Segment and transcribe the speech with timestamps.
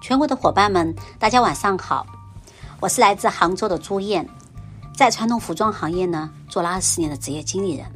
[0.00, 2.06] 全国的伙伴们，大家晚上好，
[2.80, 4.26] 我是来自杭州的朱燕，
[4.96, 7.86] 在传统服装行业呢做了二十年的职业经理人，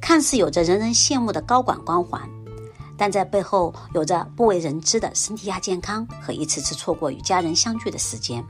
[0.00, 2.22] 看似有着人人羡慕的高管光环，
[2.96, 8.42] 但在背后有着不为人知的身体亚健康和一次次错过与家人相聚的时间。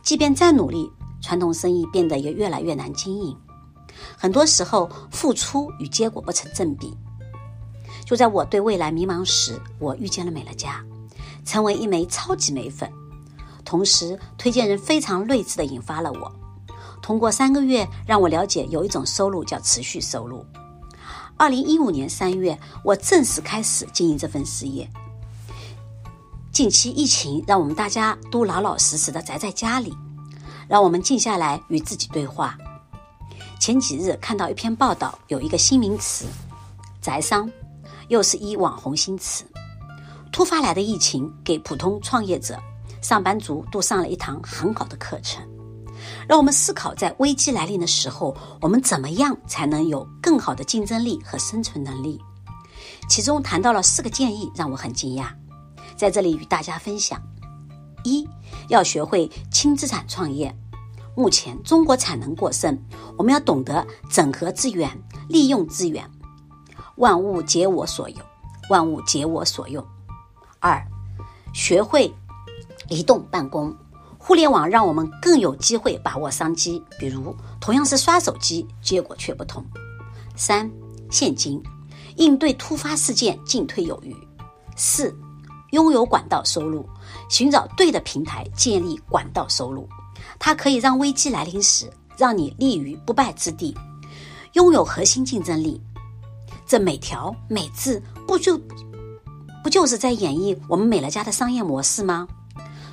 [0.00, 0.90] 即便再努力，
[1.20, 3.36] 传统生意变得也越来越难经营，
[4.16, 6.96] 很多时候付出与结果不成正比。
[8.04, 10.80] 就在我对未来迷茫时，我遇见了美乐家。
[11.44, 12.90] 成为一枚超级美粉，
[13.64, 16.32] 同时推荐人非常睿智地引发了我。
[17.02, 20.44] 通过三个月，让我了解有一种收入叫持续收入。
[21.36, 24.88] 二零一五年三月，我正式开始经营这份事业。
[26.50, 29.92] 近期疫情让我们大家都老老实实的宅在家里，
[30.68, 32.56] 让我们静下来与自己对话。
[33.58, 36.26] 前几日看到一篇报道，有一个新名词
[37.02, 37.50] “宅商”，
[38.08, 39.44] 又是一网红新词。
[40.34, 42.60] 突发来的疫情，给普通创业者、
[43.00, 45.40] 上班族都上了一堂很好的课程，
[46.28, 52.20] 让我们思考在危机来临的时候，我们怎么样才能有更好的竞争力和生存能力。
[53.08, 55.28] 其中谈到了四个建议，让我很惊讶，
[55.96, 57.22] 在这里与大家分享：
[58.02, 58.28] 一，
[58.68, 60.52] 要学会轻资产创业。
[61.14, 62.76] 目前中国产能过剩，
[63.16, 64.90] 我们要懂得整合资源、
[65.28, 66.04] 利用资源，
[66.96, 68.18] 万物皆我所有，
[68.68, 69.86] 万物皆我所用。
[70.64, 70.82] 二，
[71.52, 72.10] 学会
[72.88, 73.76] 移动办公，
[74.16, 76.82] 互联网让我们更有机会把握商机。
[76.98, 79.62] 比如，同样是刷手机，结果却不同。
[80.34, 80.70] 三，
[81.10, 81.62] 现金，
[82.16, 84.16] 应对突发事件进退有余。
[84.74, 85.14] 四，
[85.72, 86.88] 拥有管道收入，
[87.28, 89.86] 寻找对的平台，建立管道收入，
[90.38, 93.76] 它可以让危机来临时让你立于不败之地，
[94.54, 95.78] 拥有核心竞争力。
[96.66, 98.58] 这每条每字不就？
[99.64, 102.28] 不就是在演绎我们美乐家的商业模式吗？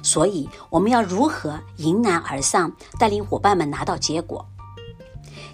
[0.01, 4.43] 所以我们要如何迎难而上，带领伙伴们拿到结果？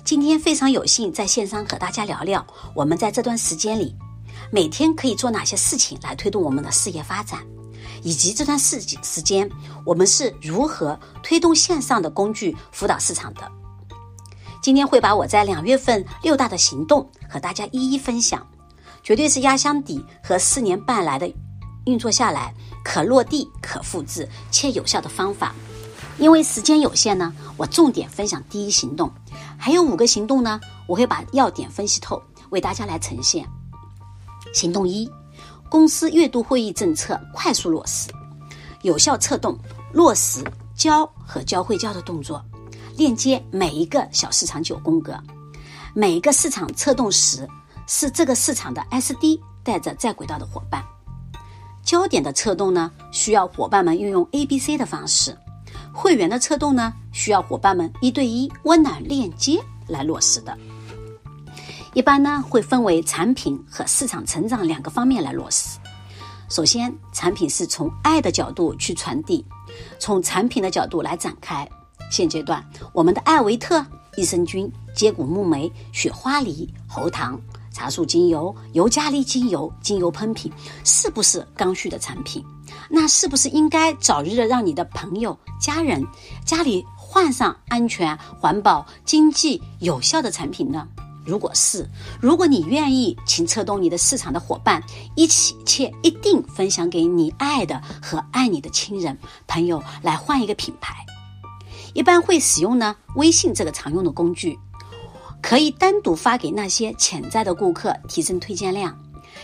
[0.03, 3.95] 今天非常有幸在线上和大家聊聊，我们在这段时间里，
[4.51, 7.39] 每天可以做哪些事情来推动我们的事业发展，
[8.03, 9.49] 以及这段时时间
[9.83, 13.41] 我们是如何推动线上的工具辅导市场的。
[14.61, 18.45] 今天会把我在两月份六大的行动和大家一一分享。
[19.07, 21.33] 绝对是压箱底和四年半来的
[21.85, 22.53] 运作下来
[22.83, 25.55] 可落地、可复制且有效的方法。
[26.17, 29.09] 因为时间有限呢，我重点分享第一行动，
[29.57, 30.59] 还有五个行动呢，
[30.89, 33.47] 我会把要点分析透，为大家来呈现。
[34.53, 35.09] 行动一：
[35.69, 38.09] 公司月度会议政策快速落实，
[38.81, 39.57] 有效策动
[39.93, 40.43] 落实
[40.75, 42.43] 教和教会教的动作，
[42.97, 45.17] 链接每一个小市场九宫格，
[45.93, 47.47] 每一个市场策动时。
[47.87, 50.83] 是这个市场的 SD 带着在轨道的伙伴，
[51.83, 55.31] 焦点的策动呢，需要伙伴们运用 ABC 的方式；
[55.93, 60.55] 会员的策动呢，需要伙伴们一对一温暖链接来落实的。
[61.93, 65.79] 一般呢，会分为产品和市场成长两个方面来落实。
[66.49, 69.45] 首先，产品是从爱的角度去传递，
[69.97, 71.67] 从产品的角度来展开。
[72.11, 77.39] 现阶段，我们的艾维特、益生菌、接骨木莓、雪花梨、喉糖。
[77.77, 80.51] 茶树精油、尤加利精油、精油喷瓶，
[80.83, 82.43] 是不是刚需的产品？
[82.89, 86.03] 那是不是应该早日的让你的朋友、家人
[86.43, 90.87] 家里换上安全、环保、经济、有效的产品呢？
[91.23, 91.87] 如果是，
[92.19, 94.81] 如果你愿意，请策动你的市场的伙伴
[95.15, 99.15] 一起，且一定分享给你爱的和爱你的亲人、
[99.45, 100.95] 朋友来换一个品牌。
[101.93, 104.57] 一般会使用呢微信这个常用的工具。
[105.47, 108.93] 可以单独发给那些潜在的顾客，提升推荐量，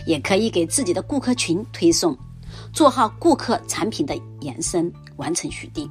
[0.06, 2.14] 也可以给自己的顾客群推送，
[2.74, 5.90] 做好顾客产品的延伸，完成续订。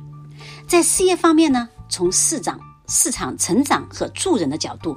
[0.68, 4.96] 在事业方面呢，从市长、市场成长和助人的角度，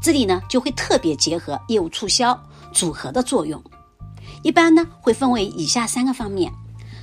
[0.00, 2.34] 这里呢就会特别结合业务促销
[2.72, 3.62] 组合的作用。
[4.42, 6.50] 一般呢会分为以下三个方面：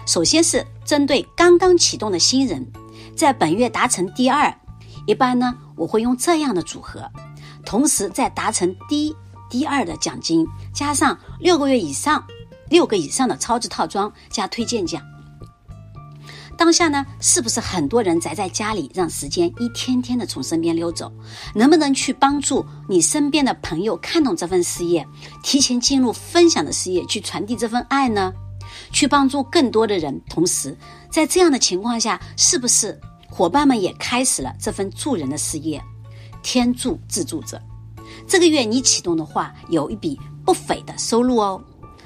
[0.07, 2.67] 首先是针对刚刚启动的新人，
[3.15, 4.51] 在本月达成第二，
[5.05, 7.07] 一般呢我会用这样的组合。
[7.65, 9.15] 同时，再达成第一、
[9.49, 12.23] 第二的奖金，加上六个月以上、
[12.69, 15.01] 六个以上的超值套装加推荐奖。
[16.57, 21.11] 当下呢，是不是很多人宅在家里，让时间一天天的从身边溜走？
[21.55, 25.07] 能不能去帮助你身边的朋友看懂这份事业，
[25.41, 28.31] 提前进入分享的事业，去传递这份爱呢？
[28.91, 30.21] 去帮助更多的人。
[30.29, 30.77] 同时，
[31.09, 35.81] 在这样的情况下，是不是伙伴们也开始了这份助人的事业？
[36.41, 37.61] 天助自助者，
[38.27, 41.61] 这个月你启动的话，有一笔不菲的收入哦。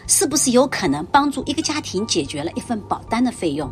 [0.08, 3.68] 是不是有可能帮助一个家庭解决了一份保单的费用，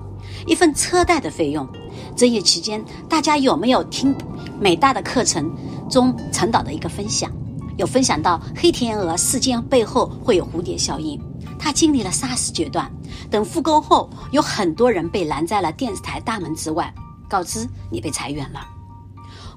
[0.48, 1.68] 一份车贷的费用？
[2.16, 4.16] 这一期间，大家有没有听
[4.60, 5.56] 美大的课程
[5.88, 7.32] 中陈导的一个分享？
[7.78, 11.22] 有分享到黑天鹅事件背后会有蝴蝶效应，
[11.60, 12.92] 他经历了 SARS 阶段，
[13.30, 16.92] 等复工后，有很多人被拦在了电视台大门之外，
[17.30, 18.73] 告知你被裁员了。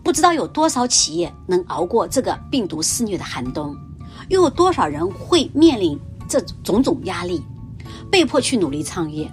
[0.07, 3.77] 不知道有多少企业能熬过这个病毒肆虐的寒冬，
[4.29, 5.99] 又有多少人会面临
[6.29, 7.43] 这种种压力，
[8.09, 9.29] 被迫去努力创业。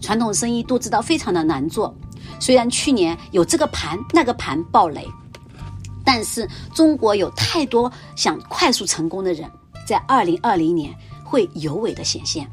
[0.00, 1.94] 传统生意都知道非常的难做，
[2.40, 5.06] 虽然去年有这个盘那个盘暴雷。
[6.04, 9.48] 但是中国有太多想快速成功的人，
[9.86, 10.92] 在二零二零年
[11.22, 12.50] 会尤为的显现。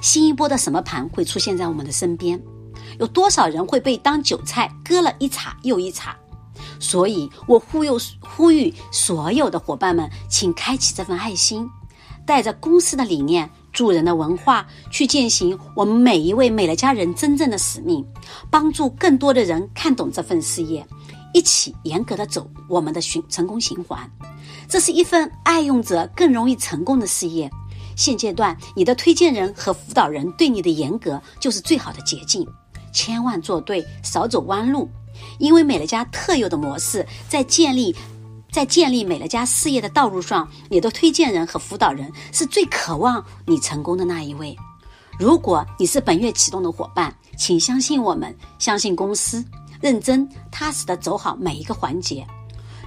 [0.00, 2.40] 新一波的什么盘会出现在我们的身边？
[3.00, 6.16] 有多少人会被当韭菜割了一茬又一茬？
[6.78, 7.88] 所以我呼吁
[8.20, 11.68] 呼吁所有的伙伴们，请开启这份爱心，
[12.26, 18.04] 带着公司的理念、助人的文化去践行我们每一位美乐家人真正的使命，
[18.50, 20.86] 帮助更多的人看懂这份事业。
[21.34, 24.10] 一起严格的走我们的循成功循环，
[24.66, 27.50] 这是一份爱用者更容易成功的事业。
[27.96, 32.48] 现阶段，你的推荐人和辅导人对你的严格就是最好的捷径。
[32.94, 34.88] 千万做对，少走弯路。
[35.38, 37.94] 因为美乐家特有的模式，在建立
[38.50, 44.56] 在建立美乐家事业的道路上，你的推荐人和辅导人是最渴望你成功的那一位。
[45.18, 49.44] 如果你是本月启动的伙伴，请相信我们，相信公司。
[49.80, 52.26] 认真踏实地走好每一个环节，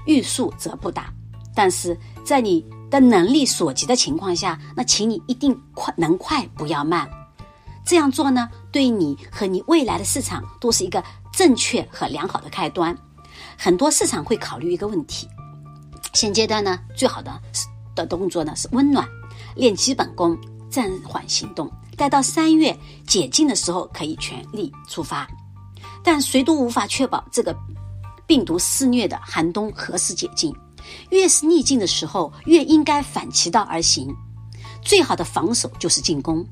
[0.06, 1.10] 欲速则不达。
[1.56, 7.10] 但是在你的能力所及的情况下，那请你一定快，能快不要慢。
[7.86, 11.02] 这样做呢，对你和你未来的市场都是一个
[11.32, 12.96] 正确和良好的开端。
[13.58, 15.28] 很多市场会考虑一个问题：
[16.14, 17.42] 现阶段呢，最好的
[17.96, 19.08] 的动作呢是温暖，
[19.56, 20.38] 练基本功，
[20.70, 25.28] 暂缓行动，待到三月解禁的时候可以全力出发。
[26.04, 27.56] 但谁都无法确保这个
[28.26, 30.54] 病毒肆虐的寒冬何时解禁。
[31.12, 34.14] 越是逆境的时候，越应该反其道而行。
[34.82, 36.44] 最好的防守就是进攻。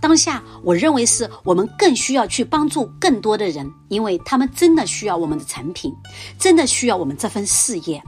[0.00, 5.92] 当下，我认为是我们更需要去帮助更多的人，因为他们真的需要我们的产品，
[6.38, 8.02] 真的需要我们这份事业。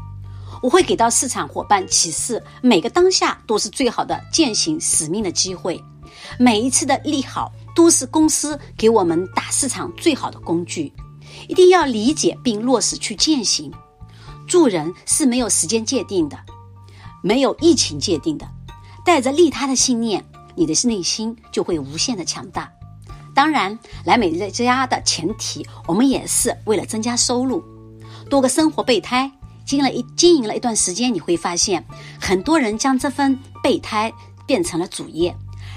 [0.62, 5.82] 我会给到市场伙伴启示：每个当下都是最好的践行使命的机会。
[6.38, 7.52] 每一次的利好。
[7.76, 10.92] 都是公司给我们打市场最好的工具，
[11.46, 13.72] 一定要理解并落实去践行。
[14.48, 16.36] 助人是没有时间界定的，
[17.22, 18.44] 没有疫情界定的。
[19.04, 20.28] 带着利他的信念，
[20.58, 22.68] 你的内心就会无限的强大。
[23.34, 27.62] 当然，来美乐家的前提，我们也是为了增加收入。
[28.28, 29.30] 多个生活备胎，
[29.64, 31.84] 经了一经营了一段时间，你会发现，
[32.20, 34.12] 很多人将这份备胎
[34.44, 35.34] 变成了主业。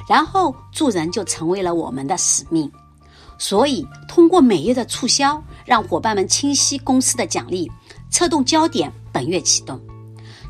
[0.09, 2.69] 然后助人就成为了我们的使命，
[3.37, 7.71] 所以通过每月的促销，让伙伴们清晰公司的奖励，
[8.09, 8.91] 策动焦点。
[9.13, 9.79] 本月启动，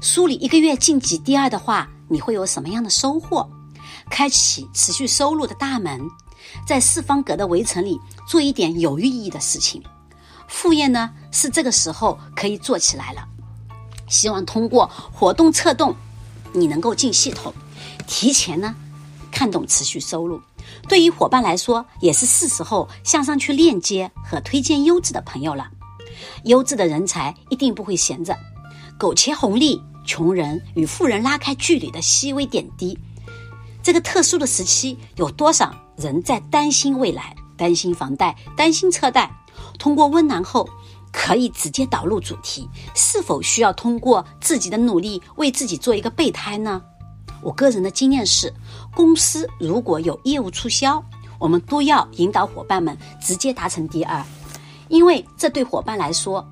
[0.01, 3.49] 梳理一个月晋级第二的话，你会有什么样的收获？
[4.11, 6.07] 开启持续收入的大门，
[6.67, 9.81] 在四方格的围城里做一点有意义的事情。
[10.47, 13.25] 副业呢，是这个时候可以做起来了。
[14.09, 15.95] 希望通过活动策动，
[16.51, 17.53] 你能够进系统，
[18.05, 18.75] 提前呢。
[19.31, 20.41] 看懂持续收入，
[20.89, 25.71] 对于伙伴来说也是是时候向上去链接和推荐优质的朋友了。
[26.43, 28.37] 优质的人才一定不会闲着，
[28.99, 32.99] 苟且红利，穷人与富人拉开距离的细微点滴。
[33.83, 39.31] 这个特殊的时期，有多少人在担心未来，担心房贷，担心车贷？
[39.79, 40.69] 通过温暖后，
[41.11, 46.81] 可以直接导入主题：是否需要通过自己的努力为自己做一个备胎呢？
[47.41, 48.53] 我个人的经验是，
[48.95, 51.03] 公司如果有业务促销，
[51.39, 54.23] 我们都要引导伙伴们直接达成第二，
[54.89, 56.47] 因为这对伙伴来说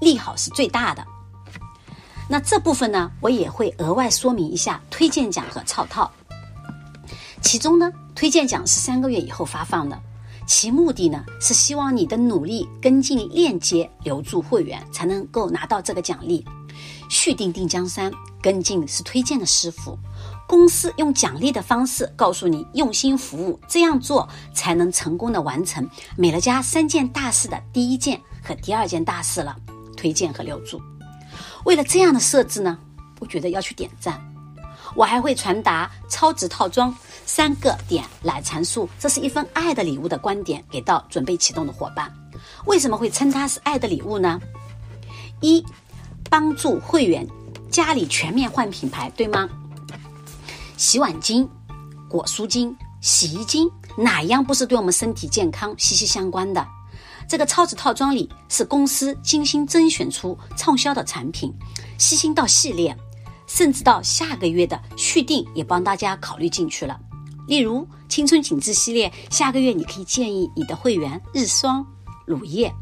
[0.00, 1.06] 利好是最大的。
[2.28, 6.10] 那这部分呢，我也会额外说明一下推荐奖和套套。
[7.40, 9.98] 其中呢，推荐奖是三个月以后发放的，
[10.46, 16.44] 其目的呢是希望你的努力跟进链接留住会员，才能够拿到这个奖励。
[17.08, 19.98] 续订定江山，跟进是推荐的师傅。
[20.46, 29.56] 公司用奖励的方式告诉你用心服务，这样做才能成功的完成美乐家三件大事的第一件和第二件大事了，
[29.96, 30.80] 推荐和留住。
[31.64, 32.78] 为了这样的设置呢，
[33.20, 34.18] 我觉得要去点赞。
[34.94, 36.94] 我还会传达超值套装
[37.26, 42.12] 三个点来阐述，这是一份爱的礼物的观点给到准备启动的伙伴。
[42.66, 44.40] 为什么会称它是爱的礼物呢？
[45.40, 45.64] 一。
[46.30, 47.26] 帮助会员
[47.70, 49.48] 家里全面换品牌，对吗？
[50.76, 51.48] 洗碗巾、
[52.06, 53.66] 果蔬巾、洗衣巾，
[53.96, 56.68] 哪样不是对我们身体健康息息相关的？
[57.26, 61.50] 这个超值套装里是公司精心甄选出畅销的产品，
[61.96, 62.94] 细心到系列，
[63.48, 67.00] 甚至到下个月的续订也帮大家考虑进去了。
[67.48, 71.84] 例如青春紧致系列，下个月你可以建议你的会员日霜、
[72.26, 72.72] 乳液，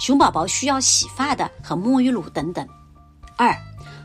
[0.00, 2.66] 熊宝宝需要洗发的和沐浴露等等。
[3.36, 3.54] 二，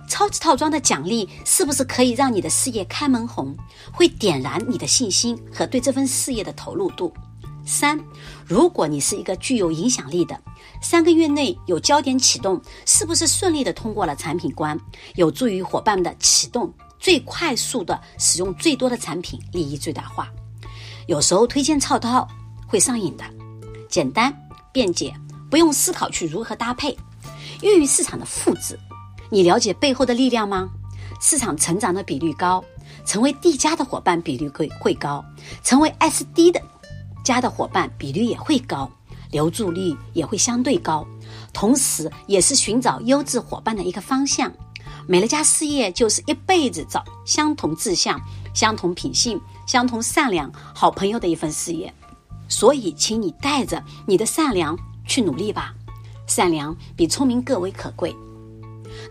[0.10, 3.56] 超值套装的奖励是不是可以让你的事业开门红？
[3.94, 7.14] 会点燃你的信心和对这份事业的投入度？
[7.70, 8.04] 三，
[8.48, 10.42] 如果你是一个具有影响力的，
[10.82, 14.78] 三个月内有焦点启动，是不是顺利的通过了产品关？
[15.14, 20.28] 有助于伙伴们的启动，最快速的使用最多的产品，利益最大化。
[21.06, 22.28] 有时候推荐套套
[22.68, 23.24] 会上瘾的，
[23.88, 24.36] 简单
[24.72, 25.14] 便捷，
[25.48, 26.98] 不用思考去如何搭配，
[27.62, 28.78] 优于市场的复制。
[29.30, 30.68] 你了解背后的力量吗？
[31.22, 32.64] 市场成长的比率高，
[33.06, 35.24] 成为 D 加的伙伴比率会会高，
[35.64, 36.60] 成为 SD 的。
[37.30, 38.90] 家的伙伴比率也会高，
[39.30, 41.06] 留住率也会相对高，
[41.54, 44.52] 同时也是寻找优质伙伴的一个方向。
[45.08, 48.20] 美乐家事业就是一辈子找相同志向、
[48.54, 51.94] 相同品性、相同善良好朋友的一份事业。
[52.48, 55.76] 所以，请你带着你的善良去努力吧，
[56.26, 58.16] 善良比聪明更为可贵。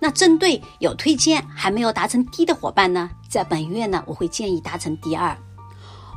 [0.00, 5.38] 那针对有推荐还没有达成 D 的伙伴呢，在本月呢，我会建议达成 D 二，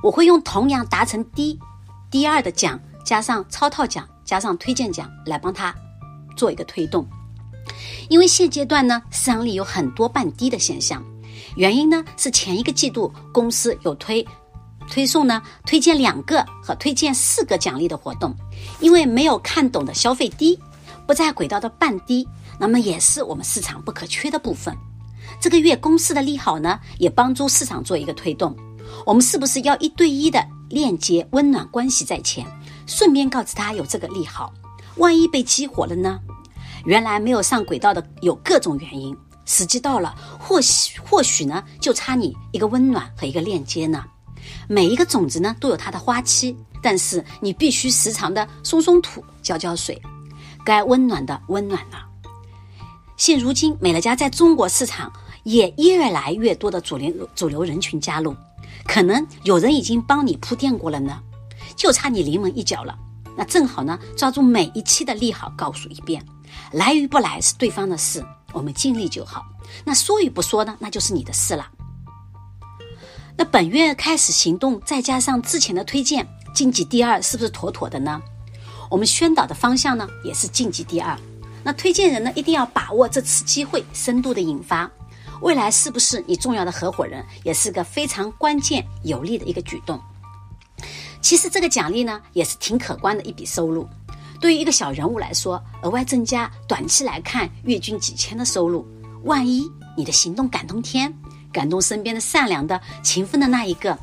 [0.02, 1.60] 我会用同样达成 D。
[2.12, 5.74] 第二的奖加上超套奖加上推荐奖来帮他
[6.36, 7.08] 做一个推动，
[8.10, 11.04] 因为现阶段呢市场里有很多半低的现象，
[11.56, 14.26] 原因呢是前一个季度公司有推
[14.90, 18.36] 推送呢推荐两个和推荐四个奖励的活动，
[18.82, 20.60] 因为没有看懂的消费低
[21.08, 22.28] 不在轨道的半低，
[22.60, 24.76] 那么也是我们市场不可缺的部分。
[25.40, 28.56] 这个月公司的利好呢也帮助市场做一个推动，
[29.06, 30.46] 我们是不是要一对一的？
[30.72, 32.46] 链接温暖关系在前，
[32.88, 34.52] 顺便告知他有这个利好，
[34.98, 36.20] 万一被激活了呢？
[36.86, 44.04] 原来没有上轨道的有各种原因，时机到了，或许或许呢就差你一个温暖和一个链接呢。
[44.68, 50.02] 每一个种子呢都有它的花期，但是你必须时常的松松土、浇浇水，
[50.66, 52.08] 该温暖的温暖了。
[53.18, 55.14] 现如今美乐家在中国市场
[55.44, 58.36] 也越来越多的主流主流人群加入。
[58.86, 61.22] 可能有人已经帮你铺垫过了呢，
[61.76, 62.98] 就差你临门一脚了。
[63.38, 66.24] 那正好呢，抓住每一期的利好，告诉一遍。
[66.74, 69.46] 来与不来是对方的事，我们尽力就好。
[69.86, 71.66] 那说与不说呢，那就是你的事了。
[73.38, 78.22] 那本月开始行动，再加上之前的推荐，晋级第二是不是妥妥的呢？
[78.90, 81.18] 我们宣导的方向呢，也是晋级第二。
[81.64, 84.92] 那推荐人呢，一定要把握这次机会，深度的引发。
[85.42, 90.00] 未来是不是你重要的合伙人，也是个非常关键有利的一个举动。
[91.20, 93.88] 其实这个奖励呢，也是挺可观的一笔收入。
[94.40, 98.88] 对于一个小人物来说，额外增加短期来看月均几千的收入。
[99.24, 101.14] 万一你的行动感动天，
[101.52, 103.98] 感动身边的善良的、勤奋的那一个，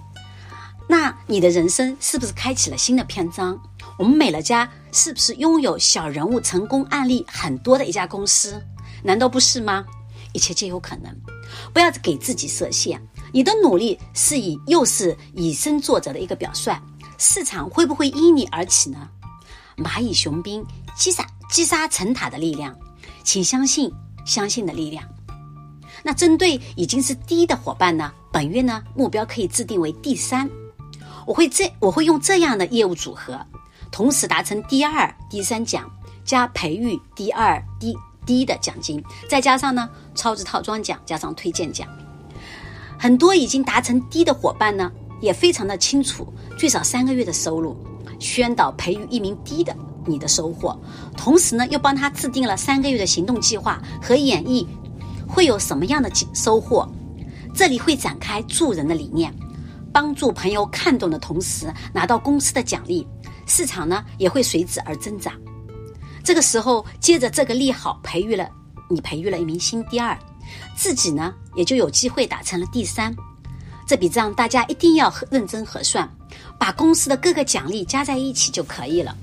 [0.88, 3.60] 那你的人生是不是开启了新的篇章？
[3.98, 8.62] 我们美乐家是不是拥有小人物成功案例很多的一家公司？
[9.02, 9.84] 难道不是吗？
[10.38, 11.12] 一切皆有可能，
[11.72, 13.02] 不要给自己设限。
[13.32, 16.80] 你的努力是以又是以身作则的一个表率，
[17.18, 19.08] 市场会不会因你而起呢？
[19.76, 20.64] 蚂蚁雄兵
[20.96, 22.72] 击杀击杀成塔的力量，
[23.24, 23.92] 请相信
[24.24, 25.02] 相信的力量。
[26.04, 30.48] 那针对已经是第一的伙伴呢，本月呢目标可以制定为第三。
[31.26, 33.44] 我会这我会用这样的业务组合，
[33.90, 35.90] 同时达成第二、第三奖
[36.24, 37.98] 加培育第二、第。
[38.28, 41.88] 低的奖金，再加上呢超值套装奖，加上推荐奖，
[42.98, 44.92] 很多已经达成低的伙伴呢，
[45.22, 47.74] 也非常的清楚，最少三个月的收入，
[48.18, 50.78] 宣导培育一名低的你的收获，
[51.16, 54.66] 同时呢又帮他制定了三个月的行动计划和演绎
[55.26, 56.86] 会有什么样的收获，
[57.54, 59.32] 这里会展开助人的理念，
[59.90, 63.06] 帮助朋友看懂的同时拿到公司的奖励，
[63.46, 65.32] 市场呢也会随之而增长。
[66.28, 68.46] 这个时候，接着这个利好，培育了
[68.90, 70.14] 你，培育了一名新第二，
[70.76, 73.16] 自己呢也就有机会打成了第三。
[73.86, 76.06] 这笔账大家一定要认真核算，
[76.60, 79.16] 把公司的各个奖励加在一起就可以了。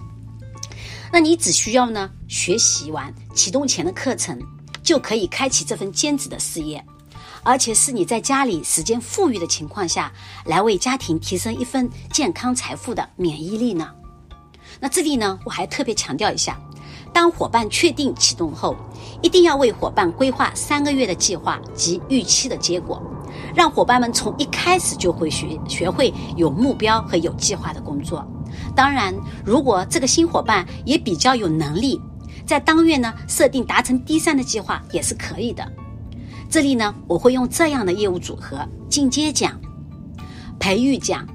[1.14, 4.42] 那你只需要呢学习完启动前的课程，
[4.82, 6.84] 就可以开启这份兼职的事业，
[7.44, 10.12] 而且是你在家里时间富裕的情况下
[10.44, 13.94] 来为家庭提升一份健康财富的免疫力呢。
[14.80, 16.60] 那这里呢，我还特别强调一下。
[17.16, 18.76] 当伙伴确定启动后，
[19.22, 23.02] 一定要为伙伴规划三个月的计划及预期的结果，
[23.56, 28.28] 让伙伴们从一开始就会学学会有目标和有计划的工作。
[28.76, 32.02] 当然，如果这个新伙伴也比较有能力，
[32.46, 35.66] 在当月呢设定达成第三的计划也是可以的。
[36.50, 39.58] 这里呢，我会用这样的业务组合：进阶奖、
[40.60, 41.26] 培育奖、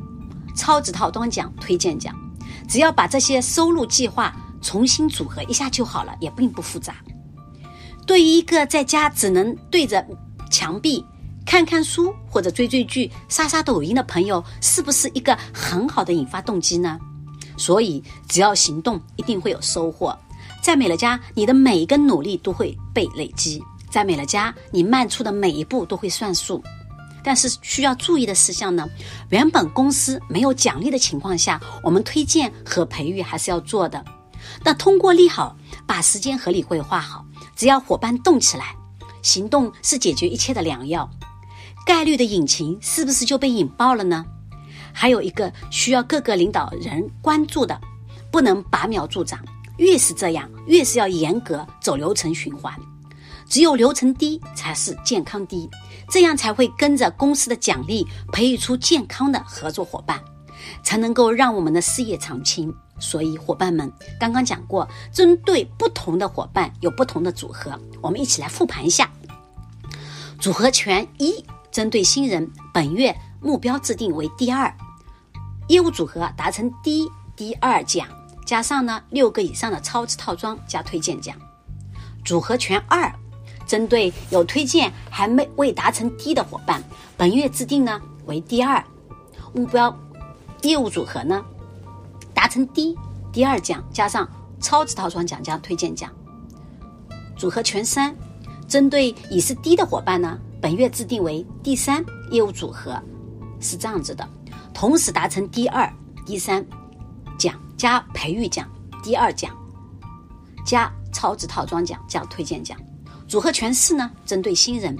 [0.54, 2.14] 超值套装奖、推荐奖。
[2.68, 6.96] 只要把这些收入计划重新组合一下就好了，也并不复杂。
[8.06, 10.04] 对于一个在家只能对着
[10.50, 11.04] 墙壁
[11.46, 16.98] 看看书或者追追剧、刷刷抖音的朋友，是不是一个很好的引发动机呢？
[17.56, 20.18] 所以，只要行动，一定会有收获。
[20.62, 26.62] 在美乐家，你的每一个努力都会被累积；在美乐家，你迈出的每一步都会算数。
[27.22, 28.88] 但是需要注意的事项呢，
[29.28, 34.02] 原本公司没有奖励的情况下，我们推荐和培育还是要做的。
[34.64, 37.24] 那通过利好，把时间合理规划好。
[37.56, 38.74] 只要伙伴动起来，
[39.22, 41.08] 行动是解决一切的良药。
[41.86, 44.24] 概率的引擎是不是就被引爆了呢？
[44.92, 47.80] 还有一个需要各个领导人关注的，
[48.30, 49.38] 不能拔苗助长。
[49.78, 52.74] 越是这样，越是要严格走流程循环。
[53.48, 55.68] 只有流程低，才是健康低，
[56.08, 60.20] 这样才会跟着公司的奖励，培育出健康的合作伙伴，
[60.84, 62.72] 才能够让我们的事业长青。
[63.00, 69.10] 所以，伙伴们刚刚讲过，针对不同的伙伴有不同的组合，我们一起来复盘一下。
[70.38, 74.72] 组合拳一，针对新人，本月目标制定为第二，
[75.68, 78.06] 业务组合达成第一、第二奖，
[78.44, 81.34] 加上呢六个以上的超值套装加推荐奖。
[82.24, 83.10] 组合拳二，
[83.66, 86.82] 针对有推荐还没未达成第一的伙伴，
[87.16, 88.84] 本月制定呢为第二，
[89.54, 89.94] 目标
[90.62, 91.44] 业务组合呢。
[92.40, 92.96] 达成第一、
[93.30, 94.26] 第二奖，加上
[94.60, 96.10] 超值套装奖加推荐奖，
[97.36, 98.16] 组合拳三，
[98.66, 102.98] 针对已是低的伙伴呢，本月制定为第三业务组合，
[103.60, 104.26] 是这样子的，
[104.72, 105.86] 同时达成第二、
[106.24, 106.64] 第三
[107.38, 108.66] 奖加培育奖，
[109.02, 109.54] 第二奖
[110.64, 112.74] 加超值套装奖加推荐奖。
[113.28, 114.96] 组合拳四呢，针对新人，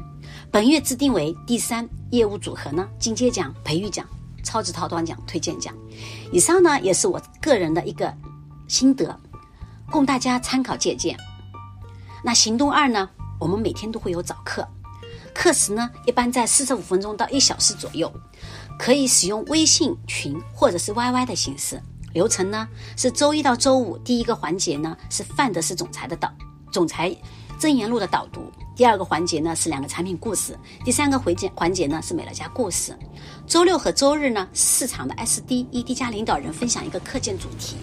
[0.50, 4.06] 本月制定为第三业务组合呢，进阶奖、培育奖。
[4.50, 5.72] 超值套装奖、推荐奖，
[6.32, 8.12] 以上呢也是我个人的一个
[8.66, 9.16] 心得，
[9.92, 11.16] 供大家参考借鉴。
[12.24, 13.08] 那行动二呢，
[13.38, 14.66] 我们每天都会有早课，
[15.32, 18.12] 课时呢一般在四十五分钟到一小时左右，
[18.76, 21.80] 可以使用微信群或者是 YY 的形式。
[22.12, 26.28] 流程呢是周一到周五，第一个环节呢是范德斯总裁的导，
[26.72, 27.16] 总裁
[27.60, 28.50] 箴言录的导读。
[28.74, 32.98] 第二个环节呢是两个产品故事，第三个环节环节呢是美乐家故事。
[33.46, 37.76] 周六和周日呢，市场的 SD、ED 加领导人分享一个课件主题。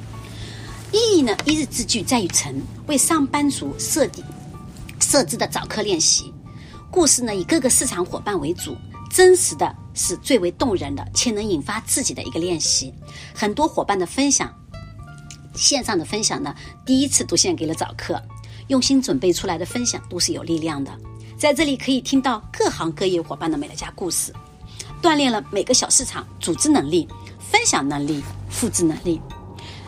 [0.92, 4.26] 意义呢，一日之计在于晨，为上班族设定
[5.00, 6.34] 设置的早课练习。
[6.90, 8.76] 故事呢以各个市场伙伴为主，
[9.12, 12.92] 真实的是最为动人的，且能引发自己的一个练习。
[13.36, 14.52] 很多伙伴的分享，
[15.54, 18.20] 线上的分享呢，第一次都献给了早课。
[18.68, 20.92] 用心准备出来的分享都是有力量的，
[21.38, 24.34] 在这里可以听到各行各业伙伴的美乐家故事，
[25.02, 27.08] 锻炼了每个小市场组织能力、
[27.40, 29.22] 分享能力、复制能力。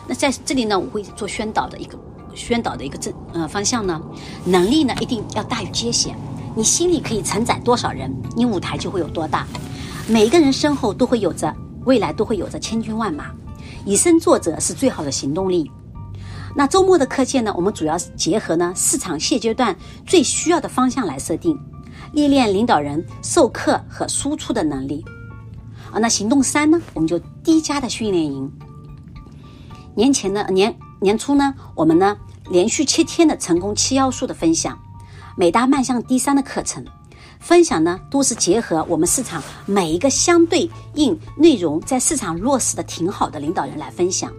[0.08, 1.98] 那在这里呢，我会做宣导的一个
[2.34, 4.00] 宣导的一个正呃方向呢，
[4.44, 6.16] 能力呢一定要大于阶限。
[6.56, 9.46] 你心里可以承载多少人，你舞台就会有多大。
[10.08, 13.30] 每一个人身后都会有着未来，都会有着千军万马。
[13.84, 15.70] 以身作则是最好的行动力。
[16.54, 19.74] 那周末的课件呢，我们主要是结合呢市场现阶段
[20.06, 21.58] 最需要的方向来设定，
[22.12, 25.04] 历练领导人授课和输出的能力。
[25.92, 28.50] 啊，那行动三呢，我们就低价的训练营。
[29.94, 32.16] 年前呢，年年初呢，我们呢
[32.48, 34.78] 连续七天的成功七要素的分享，
[35.36, 36.84] 美大迈向第三的课程
[37.38, 44.32] 分享呢，都是结合我们市场每一个相对应内容在市场落实的挺好的领导人来分享。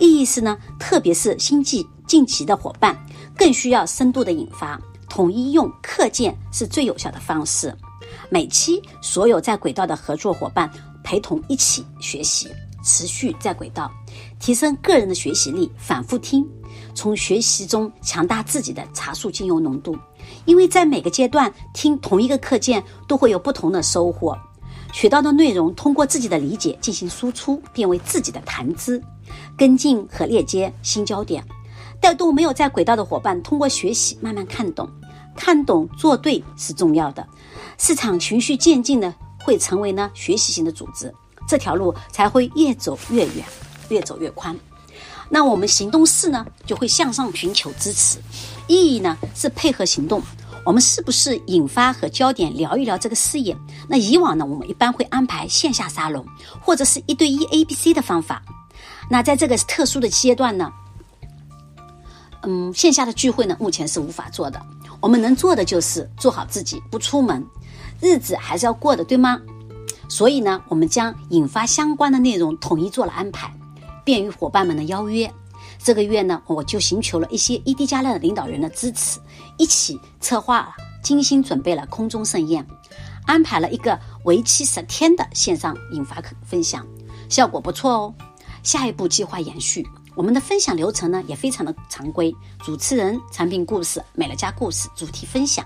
[0.00, 2.98] 意义是呢，特别是新进晋级的伙伴，
[3.36, 4.80] 更需要深度的引发。
[5.10, 7.72] 统一用课件是最有效的方式。
[8.30, 10.70] 每期所有在轨道的合作伙伴
[11.04, 12.48] 陪同一起学习，
[12.82, 13.90] 持续在轨道，
[14.38, 15.70] 提升个人的学习力。
[15.76, 16.48] 反复听，
[16.94, 19.94] 从学习中强大自己的茶树精油浓度。
[20.46, 24.36] 因为在每个阶段听同一个课件，都会有不同的收获。
[24.92, 29.00] 学到的内容，通过自己的理解进行输出，变为自己的谈资。
[29.56, 31.44] 跟进和链接新焦点，
[32.00, 34.88] 带动没有在轨道的伙伴，通过学习慢慢看懂，
[35.36, 37.26] 看懂做对是重要的。
[37.78, 39.14] 市场循序渐进的
[39.44, 41.12] 会成为呢学习型的组织，
[41.48, 43.44] 这条路才会越走越远，
[43.88, 44.56] 越走越宽。
[45.28, 48.18] 那我们行动四呢，就会向上寻求支持，
[48.66, 50.20] 意义呢是配合行动。
[50.66, 53.56] 我们是不是引发和焦点聊一聊这个事业？
[53.88, 56.26] 那以往呢，我们一般会安排线下沙龙，
[56.60, 58.42] 或者是一对一 A B C 的方法。
[59.12, 60.72] 那在这个特殊的阶段呢，
[62.42, 64.62] 嗯，线下的聚会呢，目前是无法做的。
[65.00, 67.44] 我们能做的就是做好自己，不出门，
[68.00, 69.40] 日子还是要过的，对吗？
[70.08, 73.52] 所以呢，我们将引发相关的内容统一做了安排，
[74.04, 75.28] 便于伙伴们的邀约。
[75.82, 79.18] 这个月呢，我就寻求了一些 ED 家的领导人的支持，
[79.56, 82.64] 一起策划、精心准备了空中盛宴，
[83.26, 86.86] 安排了一个为期十天的线上引发分享，
[87.28, 88.14] 效果不错哦。
[88.62, 95.64] 下一步计划延续，我们的分享流程呢也非常的常规，主持人、产品故事、美乐家故事、主题分享。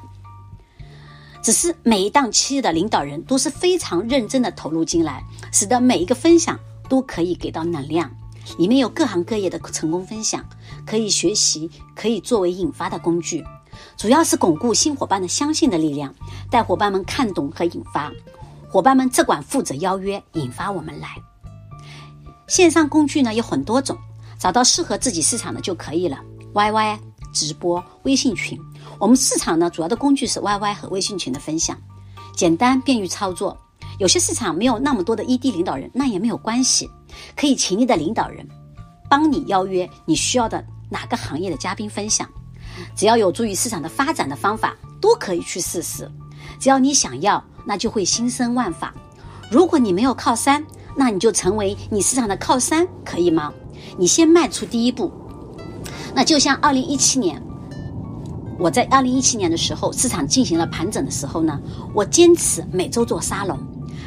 [1.42, 8.10] 只是每一档期的领导人都是非常认真的投入进来，使得每一个分享都可以给到能量。
[8.58, 10.44] 里面有各行各业的成功分享，
[10.86, 13.44] 可以学习，可以作为引发的工具，
[13.96, 16.14] 主要是巩固新伙伴的相信的力量，
[16.50, 18.12] 带伙伴们看懂和引发，
[18.70, 21.16] 伙伴们只管负责邀约，引发我们来。
[22.54, 23.98] 线上工具呢有很多种，
[24.38, 26.16] 找到适合自己市场的就可以了。
[26.52, 26.96] YY
[27.32, 28.56] 直播、微信群，
[29.00, 31.76] 我们市场呢主要的工具是 YY 和微信群的分享，
[32.36, 33.58] 简单便于操作。
[33.98, 36.88] 有些市场没有那么多的 ED 领导人，那也没有关系。
[37.34, 38.48] 可以请你的领导人
[39.10, 42.28] 帮你邀约你需要的哪个行业的嘉宾分享，
[42.94, 46.08] 只要有助于市场的发展的方法，都可以去试试。
[46.60, 48.94] 只要你想要，那就会心生万法。
[49.50, 50.64] 如果你没有靠山，
[50.96, 53.52] 那你就成为你市场的靠山，可以吗？
[53.98, 55.10] 你先迈出第一步。
[56.14, 57.42] 那就像二零一七年，
[58.58, 61.60] 我在二零一七年的时候，市场进行了盘整的时候呢，
[61.92, 63.58] 我坚持每周做沙龙，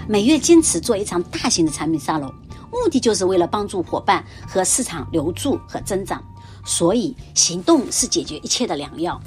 [0.07, 2.33] 每月坚持做一场大型的产品沙龙。
[2.71, 6.23] 目的就是为了帮助伙伴和市场留住和增长，
[6.65, 9.19] 所以行动是解决一切的良药。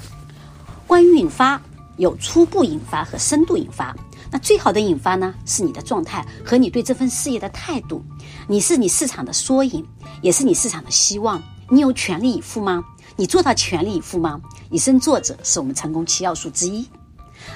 [0.87, 1.61] 关于引发，
[1.97, 3.95] 有初步引发和深度引发。
[4.31, 8.03] 那最好的引发呢，是你的状态和你对这份事业的态度。
[8.47, 9.85] 你是你市场的缩影，
[10.21, 11.43] 也是你市场的希望。
[11.69, 12.83] 你有全力以赴吗？
[13.17, 14.41] 你做到全力以赴吗？
[14.69, 16.87] 以身作则是我们成功七要素之一。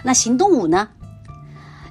[0.03, 0.89] 那行动五呢？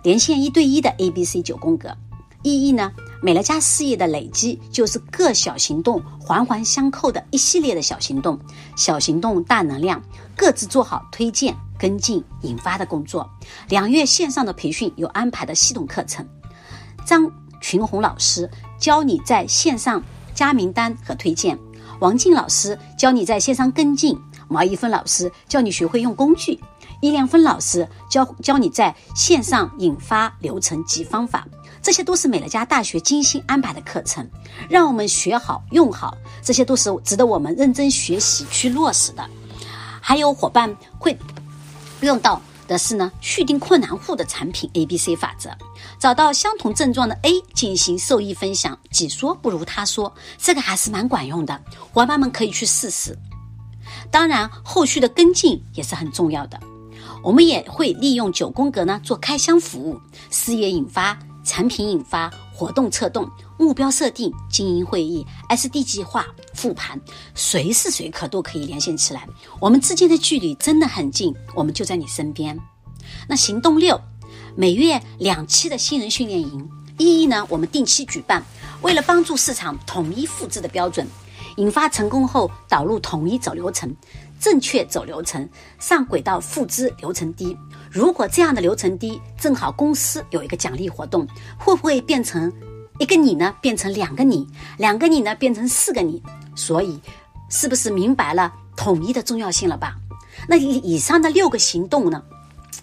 [0.03, 1.97] 连线一对一的 A B C 九宫格。
[2.43, 2.93] 意义呢？
[3.25, 8.39] 美乐家事业的累积就是各小行动环环相扣的一系列的小行动，
[8.77, 10.03] 小行动大能量，
[10.37, 13.27] 各自做好推荐、跟进、引发的工作。
[13.71, 16.29] 两月线上的培训有安排的系统课程，
[17.07, 17.27] 张
[17.63, 20.03] 群红老师教你在线上
[20.35, 21.59] 加名单和推荐，
[22.01, 26.61] 王静老师教你在线上跟进，毛一芬老师教你学会用工具，
[27.01, 31.49] 易亮芬老师教教你在线上引发流程及方法。
[31.85, 34.27] 这些都是美乐家大学精心安排的课程，
[34.71, 39.23] 让我们学好用好，这些都是值得我们认真学习去落实的。
[40.01, 41.15] 还有伙伴会
[42.01, 45.51] 用到的是呢，续订困难户的产品 A B C 法则，
[45.99, 51.61] 找到相同症状的 A 进行受益分享，己说不如他说，这个还是蛮管用的，
[51.93, 53.15] 伙伴们可以去试试。
[54.11, 56.59] 当然，后续的跟进也是很重要的，
[57.23, 61.19] 我们也会利用九宫格呢做开箱服务，事业引发。
[61.45, 66.99] 产品引发、活动策动、目标设定、经营会议、SD 计划、复盘，
[67.35, 69.29] 随时随刻都可以连线起来。
[69.61, 72.59] 我们之间的距离真的很近，我们就在你身边。
[73.29, 74.01] 那行动六，
[74.57, 77.47] 每月两期的新人训练营，意义呢？
[77.51, 78.43] 我们定期举办，
[78.81, 81.07] 为了帮助市场统一复制的标准，
[81.57, 83.95] 引发成功后导入统一走流程。
[84.39, 87.57] 正确走流程，上轨道复制流程低。
[87.91, 91.27] 如果这样的流程低，正好公司有一个奖励活动，
[91.59, 92.53] 会不会变成
[92.99, 93.55] 一个你呢？
[93.61, 94.47] 变成两个你，
[94.79, 95.35] 两个你呢？
[95.35, 96.23] 变成四个你。
[96.55, 97.01] 所以，
[97.49, 99.97] 是不是明白了统一的重要性了吧？
[100.49, 102.23] 那以以上的六个行动呢？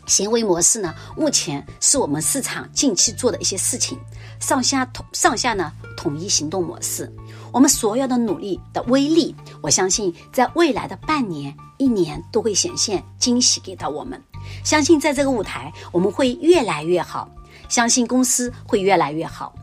[0.08, 0.94] 行为模式呢？
[1.16, 4.00] 目前是我们市场近期做的一些事情，
[4.40, 7.10] 上下统上下呢统一行动模式。
[7.52, 14.22] 我们所有的努力的威力，我相信在未来的半年、一年都会显现惊喜给到我们。
[14.64, 17.30] 相信在这个舞台，我们会越来越好。
[17.68, 19.54] 相信公司会越来越好。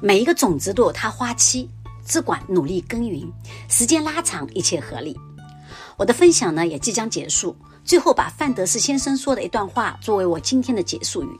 [0.00, 1.68] 每一个种子都有它花期，
[2.04, 3.30] 只管努力耕耘，
[3.68, 5.18] 时间拉长，一切合理。
[5.96, 11.38] 我的分享呢也即将结束，最后把范德斯先生说的一段话作为我今天的结束语。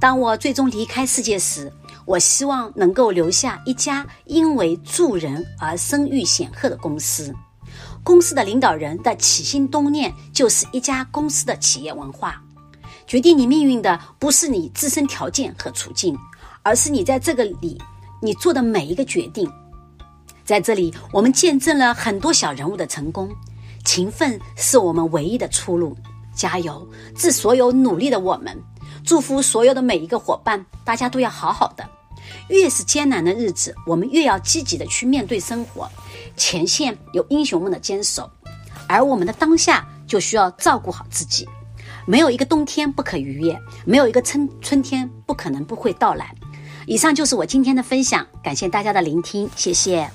[0.00, 1.72] 当我最终离开世界时，
[2.06, 7.34] 我希望能够留下一家因为助人而声誉显赫的公司。
[8.02, 12.42] 公司的领导人的起心动念就是一家公司的企业文化。
[13.06, 16.16] 决定你命运的不是你自身条件和处境，
[16.62, 17.80] 而是你在这个里
[18.20, 19.50] 你做的每一个决定。
[20.44, 23.30] 在这里，我们见证了很多小人物的成功。
[23.84, 25.96] 勤奋是我们唯一的出路。
[26.34, 26.86] 加油！
[27.14, 28.60] 致所有努力的我们，
[29.04, 31.88] 祝福所有的每一个伙伴，大家都要好好的。
[32.48, 35.88] 越是艰难的日子，我们越要积极的去面对生活。
[36.36, 38.28] 前线有英雄们的坚守，
[38.88, 41.46] 而我们的当下就需要照顾好自己。
[42.06, 46.34] 没有一个冬天不可逾越，没有一个春春天不可能不会到来。
[46.86, 50.10] 以上就是我今天的分享，感谢大家的聆听，谢谢。